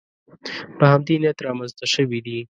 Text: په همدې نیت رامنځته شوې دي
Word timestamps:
په 0.77 0.85
همدې 0.91 1.15
نیت 1.21 1.37
رامنځته 1.47 1.85
شوې 1.93 2.19
دي 2.25 2.39